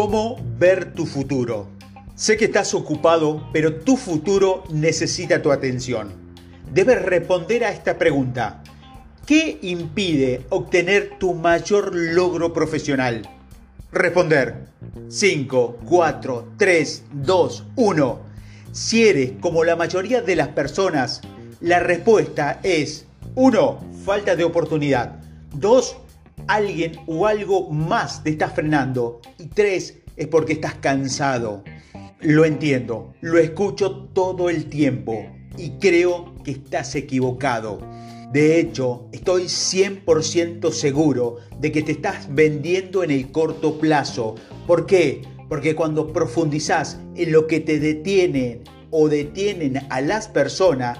[0.00, 1.66] ¿Cómo ver tu futuro?
[2.14, 6.12] Sé que estás ocupado, pero tu futuro necesita tu atención.
[6.72, 8.62] Debes responder a esta pregunta.
[9.26, 13.28] ¿Qué impide obtener tu mayor logro profesional?
[13.90, 14.68] Responder.
[15.08, 18.20] 5, 4, 3, 2, 1.
[18.70, 21.22] Si eres como la mayoría de las personas,
[21.60, 23.80] la respuesta es 1.
[24.04, 25.16] Falta de oportunidad.
[25.54, 25.96] 2
[26.48, 29.20] alguien o algo más te está frenando.
[29.38, 31.62] Y tres, es porque estás cansado.
[32.20, 35.24] Lo entiendo, lo escucho todo el tiempo
[35.56, 37.78] y creo que estás equivocado.
[38.32, 44.34] De hecho, estoy 100% seguro de que te estás vendiendo en el corto plazo.
[44.66, 45.22] ¿Por qué?
[45.48, 50.98] Porque cuando profundizas en lo que te detiene o detienen a las personas,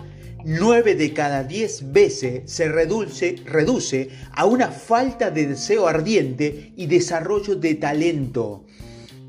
[0.51, 6.87] 9 de cada 10 veces se reduce, reduce a una falta de deseo ardiente y
[6.87, 8.65] desarrollo de talento.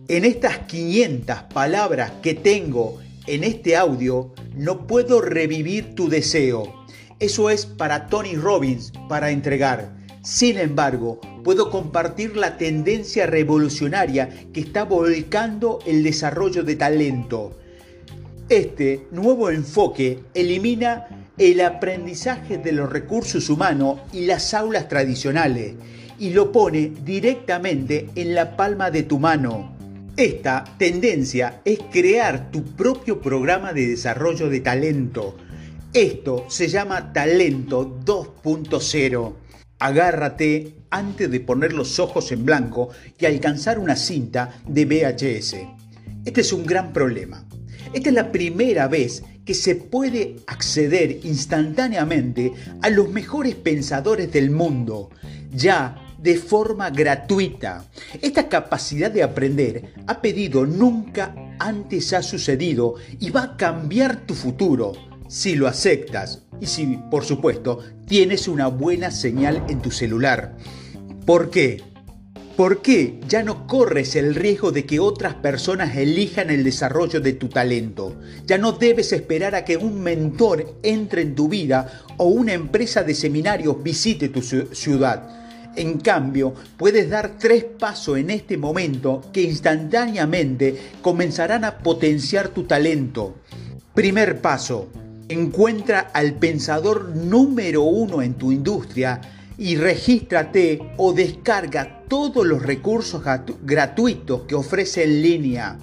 [0.08, 6.86] En estas 500 palabras que tengo en este audio, no puedo revivir tu deseo.
[7.20, 9.94] Eso es para Tony Robbins, para entregar.
[10.24, 17.58] Sin embargo, puedo compartir la tendencia revolucionaria que está volcando el desarrollo de talento.
[18.50, 25.76] Este nuevo enfoque elimina el aprendizaje de los recursos humanos y las aulas tradicionales
[26.18, 29.78] y lo pone directamente en la palma de tu mano.
[30.18, 35.38] Esta tendencia es crear tu propio programa de desarrollo de talento.
[35.94, 39.34] Esto se llama Talento 2.0.
[39.78, 42.90] Agárrate antes de poner los ojos en blanco
[43.20, 45.56] y alcanzar una cinta de VHS.
[46.26, 47.46] Este es un gran problema.
[47.92, 54.52] Esta es la primera vez que se puede acceder instantáneamente a los mejores pensadores del
[54.52, 55.10] mundo,
[55.52, 57.86] ya de forma gratuita.
[58.22, 64.36] Esta capacidad de aprender ha pedido nunca antes ha sucedido y va a cambiar tu
[64.36, 64.94] futuro
[65.28, 70.58] si lo aceptas y si, por supuesto, tienes una buena señal en tu celular.
[71.26, 71.82] ¿Por qué?
[72.60, 77.32] ¿Por qué ya no corres el riesgo de que otras personas elijan el desarrollo de
[77.32, 78.18] tu talento?
[78.46, 83.04] Ya no debes esperar a que un mentor entre en tu vida o una empresa
[83.04, 85.72] de seminarios visite tu ciudad.
[85.78, 92.64] En cambio, puedes dar tres pasos en este momento que instantáneamente comenzarán a potenciar tu
[92.64, 93.36] talento.
[93.94, 94.90] Primer paso,
[95.30, 103.22] encuentra al pensador número uno en tu industria y regístrate o descarga todos los recursos
[103.62, 105.78] gratuitos que ofrece en línea.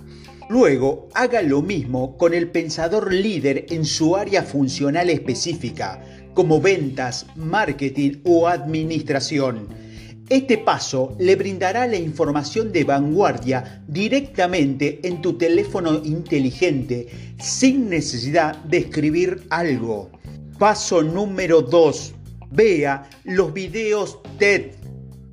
[0.48, 7.26] Luego, haga lo mismo con el pensador líder en su área funcional específica, como ventas,
[7.36, 9.68] marketing o administración.
[10.28, 17.08] Este paso le brindará la información de vanguardia directamente en tu teléfono inteligente
[17.38, 20.10] sin necesidad de escribir algo.
[20.58, 22.15] Paso número 2
[22.50, 24.72] vea los videos TED.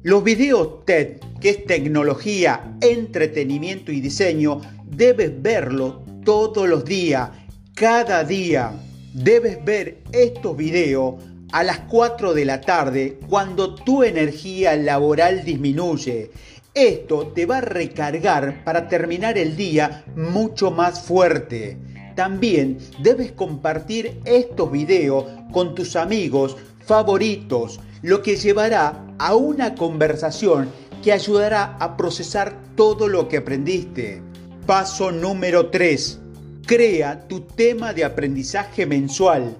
[0.03, 7.29] Los videos TED, que es tecnología, entretenimiento y diseño, debes verlo todos los días,
[7.75, 8.71] cada día.
[9.13, 11.15] Debes ver estos videos
[11.51, 16.31] a las 4 de la tarde cuando tu energía laboral disminuye.
[16.73, 21.77] Esto te va a recargar para terminar el día mucho más fuerte.
[22.15, 30.69] También debes compartir estos videos con tus amigos favoritos, lo que llevará a una conversación
[31.03, 34.21] que ayudará a procesar todo lo que aprendiste.
[34.65, 36.19] Paso número 3.
[36.65, 39.57] Crea tu tema de aprendizaje mensual.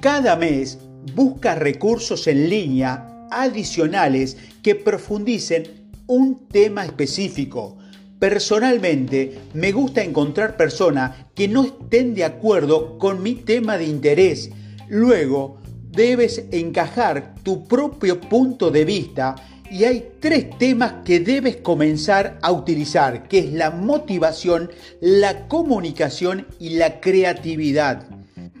[0.00, 0.78] Cada mes
[1.14, 7.78] busca recursos en línea adicionales que profundicen un tema específico.
[8.20, 14.50] Personalmente, me gusta encontrar personas que no estén de acuerdo con mi tema de interés.
[14.88, 15.56] Luego,
[15.90, 19.36] debes encajar tu propio punto de vista
[19.70, 26.46] y hay tres temas que debes comenzar a utilizar, que es la motivación, la comunicación
[26.58, 28.06] y la creatividad.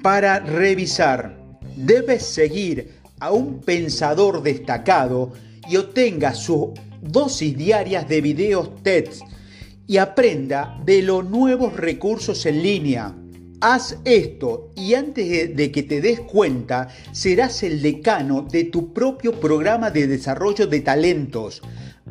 [0.02, 1.36] Para revisar,
[1.76, 5.32] debes seguir a un pensador destacado
[5.68, 9.10] y obtenga su dosis diarias de videos TED
[9.90, 13.12] y aprenda de los nuevos recursos en línea.
[13.60, 19.40] Haz esto y antes de que te des cuenta serás el decano de tu propio
[19.40, 21.60] programa de desarrollo de talentos.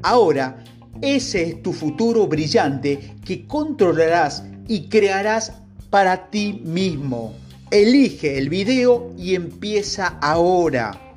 [0.01, 0.61] Ahora,
[1.01, 5.53] ese es tu futuro brillante que controlarás y crearás
[5.89, 7.33] para ti mismo.
[7.71, 11.08] Elige el video y empieza ahora.